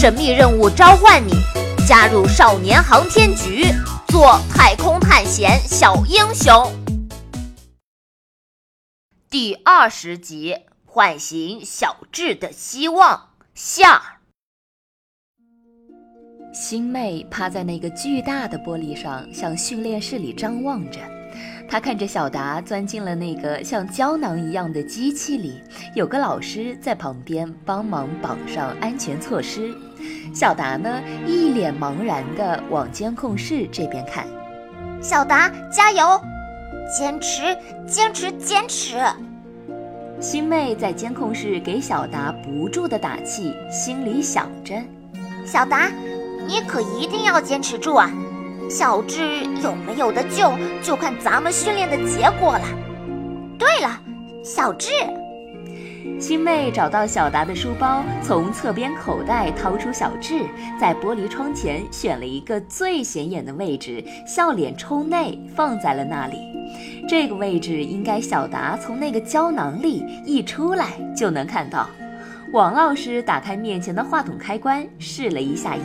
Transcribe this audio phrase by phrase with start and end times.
[0.00, 1.32] 神秘任务召唤你，
[1.84, 3.64] 加入少年航天局，
[4.06, 6.72] 做太空探险小英雄。
[9.28, 10.56] 第二十集，
[10.86, 14.20] 唤醒小智的希望下。
[16.54, 21.00] 星妹趴在那个巨大的玻璃上，向训练室里张望着。
[21.68, 25.62] 她看着小达钻进了那个像胶囊一样的机器里，
[25.94, 29.74] 有个老师在旁边帮忙绑上安全措施。
[30.34, 34.26] 小达呢，一脸茫然地往监控室这边看。
[35.02, 36.20] 小达，加油！
[36.96, 38.98] 坚持，坚持，坚持！
[40.18, 44.74] 星妹在监控室给小达不住的打气，心里想着：
[45.44, 45.90] 小达。
[46.46, 48.10] 你可一定要坚持住啊！
[48.68, 52.64] 小智有没有得救，就看咱们训练的结果了。
[53.58, 53.98] 对了，
[54.44, 54.90] 小智，
[56.20, 60.42] 星妹找到小达的书包，从侧边口袋掏出小智，
[60.78, 66.36] 在玻璃窗前选了一个最显眼的位置，笑脸冲内放在了那里。
[67.08, 71.88] 这个位置应该小达从那个胶囊里一出来就能看到。
[72.52, 75.82] 王老师打开面前的话筒开关，试了一下音。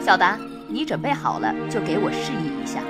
[0.00, 0.38] 小达，
[0.72, 2.80] 你准备好了就给我示意一下。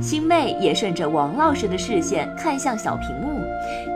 [0.00, 3.42] 星妹也顺着王老师的视线看向小屏幕，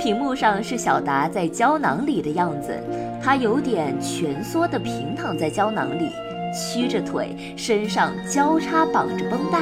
[0.01, 2.77] 屏幕上是小达在胶囊里的样子，
[3.23, 6.11] 他有点蜷缩的平躺在胶囊里，
[6.53, 9.61] 曲着腿，身上交叉绑着绷带。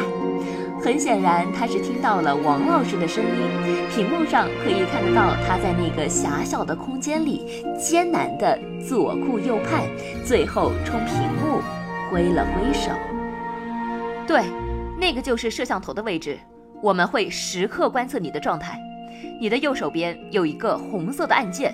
[0.82, 3.86] 很显然，他是听到了王老师的声音。
[3.94, 9.82] 屏幕上可以看得到他在那个狭小的空间里艰难地左顾右盼，
[10.24, 11.60] 最后冲屏幕。
[12.10, 12.90] 挥了挥手，
[14.26, 14.42] 对，
[14.98, 16.36] 那个就是摄像头的位置。
[16.82, 18.80] 我们会时刻观测你的状态。
[19.40, 21.72] 你的右手边有一个红色的按键，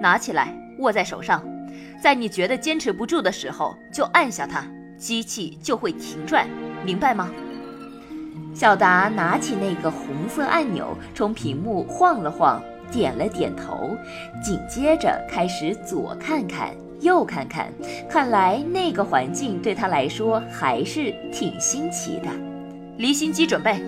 [0.00, 1.40] 拿起来握在手上，
[2.02, 4.66] 在你觉得坚持不住的时候就按下它，
[4.98, 6.48] 机器就会停转，
[6.84, 7.30] 明白吗？
[8.52, 12.60] 小达拿起那个红色按钮，冲屏幕晃了晃，
[12.90, 13.96] 点了点头，
[14.42, 16.74] 紧接着开始左看看。
[17.00, 17.72] 又看看，
[18.08, 22.28] 看来那个环境对他来说还是挺新奇的。
[22.98, 23.80] 离心机准备，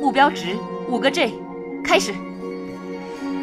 [0.00, 0.56] 目标值
[0.88, 1.32] 五个 G，
[1.84, 2.12] 开始。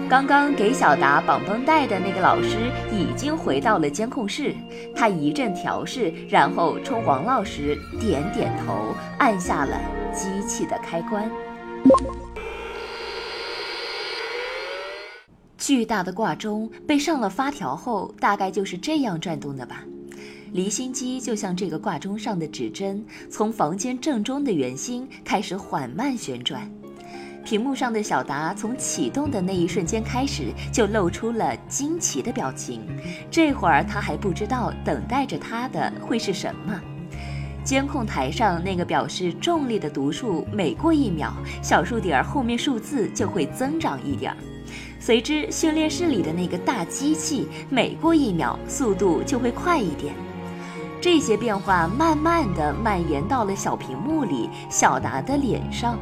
[0.09, 2.57] 刚刚给小达绑绷带的那个老师
[2.91, 4.53] 已经回到了监控室，
[4.93, 9.79] 他一阵调试，然后冲王老师点点头，按下了
[10.13, 11.31] 机器的开关。
[15.65, 19.81] 巨大的挂钟被上了发条后，大概就是这样转动的吧。
[20.51, 23.01] 离心机就像这个挂钟上的指针，
[23.31, 26.69] 从房间正中的圆心开始缓慢旋转。
[27.45, 32.81] 屏幕上的小达从启动的那一瞬间开始，就露出了惊奇的表情。
[33.31, 36.77] 这会儿他还不知道等待着他的会是什么。
[37.63, 44.37] 监控台上那个表示重力的读数，每过一秒，小数点后面数字就会增长一点儿。
[45.05, 50.15] 随之，训练室里的那个大机器每过一秒，速度就会快一点。
[51.01, 55.99] 这些变化慢慢的蔓延到了小屏幕里，小达的脸上。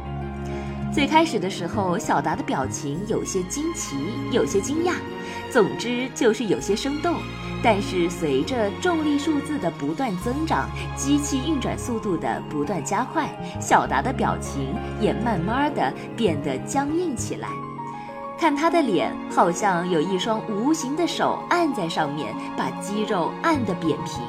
[0.94, 3.96] 最开始的时候，小达的表情有些惊奇，
[4.30, 4.92] 有些惊讶，
[5.50, 7.16] 总之就是有些生动。
[7.60, 13.28] 但是随着重力数字的不断增长，机器运转速度的不断加快，
[13.60, 17.48] 小达的表情也慢慢的变得僵硬起来。
[18.42, 24.20] 看他的脸，好像有一双无形的手按在上面，把肌肉按得扁平，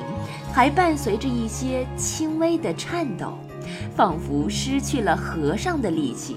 [0.53, 3.35] 还伴随着一些轻微的颤抖，
[3.95, 6.35] 仿佛失去了合上的力气。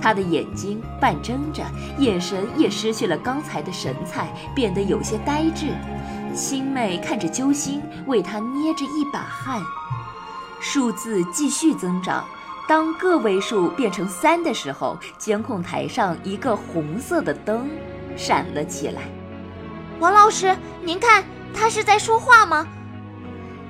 [0.00, 1.62] 他的眼睛半睁着，
[1.96, 5.68] 眼神也失去了刚才的神采，变得有些呆滞。
[6.34, 9.62] 星妹看着揪心，为他捏着一把汗。
[10.58, 12.24] 数字继续增长。
[12.68, 17.68] 当个位数变成三的时候，监控台上一个红色的灯
[18.16, 19.02] 闪了起来。
[19.98, 22.66] 王老师，您看他是在说话吗？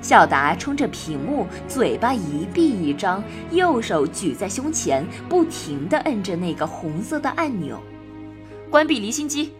[0.01, 7.79] 小达冲着屏幕，嘴巴一闭一张，右手举在胸前，不停地摁着那个红色的按钮。
[8.69, 9.53] 关闭离心机。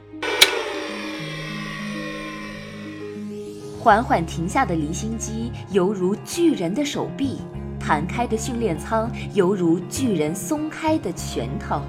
[3.80, 7.40] 缓缓停下的离心机，犹如巨人的手臂。
[7.86, 11.82] 弹开的训练舱犹如巨人松开的拳头，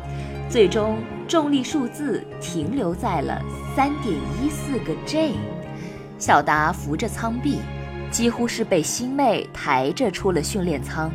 [0.50, 0.98] 最终
[1.28, 3.40] 重力数字停留在了
[3.76, 5.34] 三点一四个 J。
[6.18, 7.60] 小达扶着舱壁，
[8.10, 11.10] 几乎是被星妹抬着出了训练舱。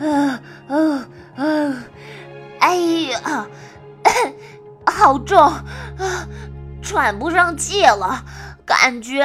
[0.00, 1.84] 啊啊啊！
[2.60, 3.46] 哎呀，
[4.86, 6.28] 好重啊，
[6.82, 8.24] 喘不上气了，
[8.64, 9.22] 感觉，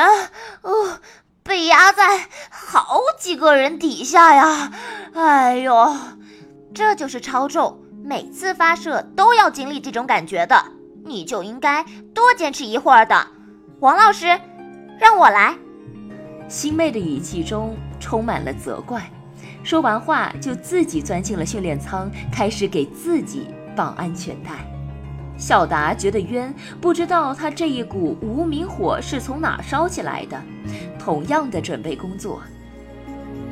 [0.61, 0.99] 呃，
[1.49, 4.71] 被压在好几个人底下呀！
[5.15, 5.97] 哎呦，
[6.75, 10.63] 这就是超重，每次发射都要经历这种感觉的。
[11.03, 13.25] 你就应该多坚持一会儿的，
[13.79, 14.39] 王老师，
[14.99, 15.55] 让我来。
[16.47, 19.09] 星妹的语气中充满了责怪，
[19.63, 24.51] 说完话就自己钻进了训练舱，开始给自己绑安全带。
[25.35, 30.37] 小达觉得冤，不知道他这一股无名火是从哪烧起来的。
[31.09, 32.39] 同样的准备工作，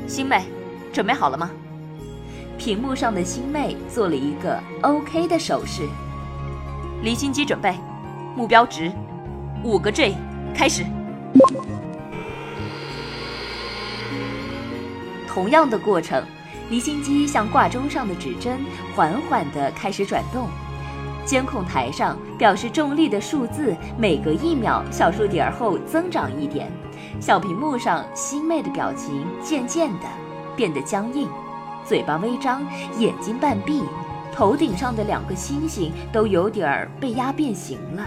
[0.06, 0.44] 星妹，
[0.92, 1.50] 准备好了吗？
[2.56, 5.82] 屏幕上的星妹做了一个 OK 的手势。
[7.02, 7.74] 离心机准备，
[8.36, 8.92] 目标值
[9.64, 10.14] 五个 G，
[10.54, 10.84] 开始。
[15.26, 16.22] 同样的过程，
[16.70, 18.60] 离心机像挂钟上的指针，
[18.94, 20.46] 缓缓地开始转动。
[21.24, 26.70] 监控台上表示重力的数字每隔一秒小数点后增长一点。
[27.20, 30.06] 小屏幕上，星妹的表情渐渐地
[30.56, 31.28] 变得僵硬，
[31.84, 32.64] 嘴巴微张，
[32.96, 33.82] 眼睛半闭。
[34.32, 38.04] 头顶上的两个星星都有点儿被压变形了。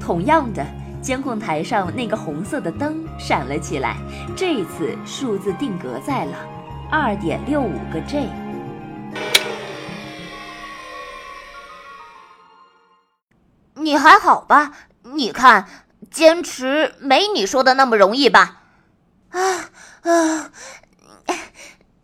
[0.00, 0.66] 同样的，
[1.00, 3.96] 监控台上那个红色的灯闪了起来，
[4.34, 6.36] 这次数字定格在了
[6.90, 8.28] 二点六五个 G。
[13.74, 14.72] 你还好吧？
[15.04, 15.64] 你看，
[16.16, 18.62] 坚持没你说的那么容易吧？
[19.28, 19.68] 啊
[20.00, 20.50] 啊，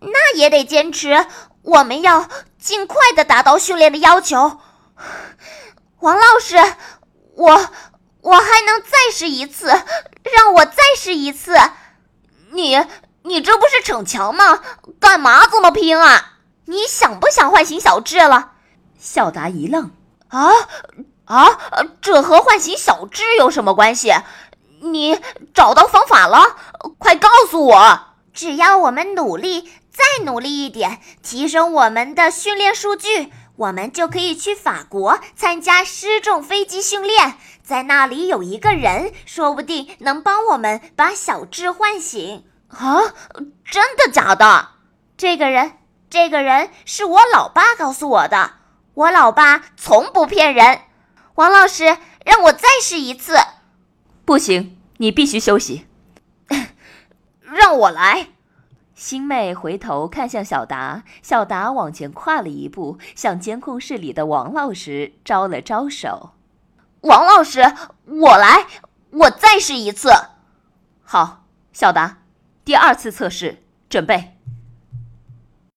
[0.01, 1.27] 那也得坚持。
[1.63, 2.29] 我们要
[2.59, 4.61] 尽快的达到训练的要求，
[6.01, 6.59] 王老师，
[7.37, 7.71] 我
[8.21, 11.57] 我还能再试一次，让我再试一次。
[12.51, 12.87] 你
[13.23, 14.61] 你这不是逞强吗？
[15.01, 16.35] 干嘛这么拼啊？
[16.67, 18.51] 你想不想唤醒小智了？
[18.99, 19.91] 小达一愣，
[20.29, 20.51] 啊
[21.33, 21.59] 啊，
[22.03, 24.13] 这和唤醒小智有什么关系？
[24.81, 25.19] 你
[25.55, 26.57] 找到方法了？
[26.99, 28.01] 快告诉我！
[28.35, 29.73] 只要我们努力。
[29.93, 37.35] 再努力一点，提升我们的训练数据，我们就可以去法国参加失重飞机训练。
[37.63, 42.45] 在那里有一个人，说不定能帮我们把小智唤醒。
[42.69, 43.03] 啊，
[43.71, 44.69] 真的假的？
[45.19, 45.73] 这个人，
[46.09, 48.53] 这个人是我老爸告诉我的。
[48.95, 50.81] 我老爸从不骗人。
[51.35, 53.35] 王老师，让我再试一次。
[54.25, 55.87] 不行，你必须休息。
[57.41, 58.29] 让我来。
[58.95, 66.35] 星妹回头看向小达，小达往前跨了一步，向监控室里的王老师招了招手
[67.03, 67.75] ：“王老师，
[68.05, 68.67] 我来，
[69.11, 70.11] 我再试一次。”
[71.03, 72.19] 好，小达，
[72.65, 74.32] 第二次测试准备。